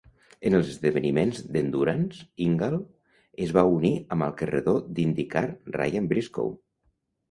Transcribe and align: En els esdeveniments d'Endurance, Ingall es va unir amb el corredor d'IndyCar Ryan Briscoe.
En 0.49 0.55
els 0.59 0.69
esdeveniments 0.69 1.41
d'Endurance, 1.57 2.25
Ingall 2.47 2.79
es 3.47 3.55
va 3.61 3.67
unir 3.77 3.95
amb 4.19 4.29
el 4.31 4.37
corredor 4.43 4.85
d'IndyCar 4.93 5.49
Ryan 5.81 6.15
Briscoe. 6.15 6.61